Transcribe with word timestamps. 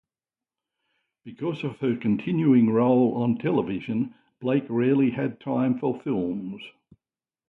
Because 1.25 1.63
of 1.63 1.77
her 1.77 1.95
continuing 1.95 2.71
role 2.71 3.21
on 3.21 3.37
television, 3.37 4.15
Blake 4.39 4.65
rarely 4.67 5.11
had 5.11 5.39
time 5.39 5.77
for 5.77 6.01
films. 6.01 6.59